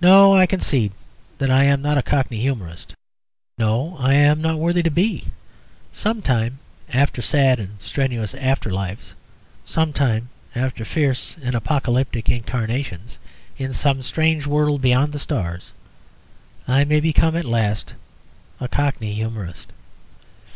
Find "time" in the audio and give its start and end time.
6.22-6.60, 9.92-10.28